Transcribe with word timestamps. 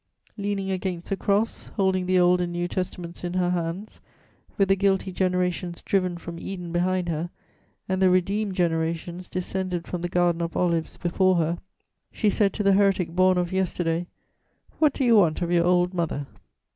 Leaning 0.35 0.71
against 0.71 1.09
the 1.09 1.15
Cross, 1.15 1.67
holding 1.75 2.07
the 2.07 2.17
Old 2.17 2.41
and 2.41 2.51
New 2.51 2.67
Testaments 2.67 3.23
in 3.23 3.35
her 3.35 3.51
hands, 3.51 4.01
with 4.57 4.67
the 4.69 4.75
guilty 4.75 5.11
generations 5.11 5.79
driven 5.83 6.17
from 6.17 6.39
Eden 6.39 6.71
behind 6.71 7.07
her 7.09 7.29
and 7.87 8.01
the 8.01 8.09
redeemed 8.09 8.55
generations 8.55 9.27
descended 9.29 9.87
from 9.87 10.01
the 10.01 10.09
Garden 10.09 10.41
of 10.41 10.57
Olives 10.57 10.97
before 10.97 11.35
her, 11.35 11.59
she 12.11 12.31
said 12.31 12.51
to 12.53 12.63
the 12.63 12.73
heretic 12.73 13.09
born 13.11 13.37
of 13.37 13.53
yesterday: 13.53 14.07
"What 14.79 14.93
do 14.95 15.03
you 15.05 15.17
want 15.17 15.39
of 15.43 15.51
your 15.51 15.65
old 15.65 15.93
mother?" 15.93 16.25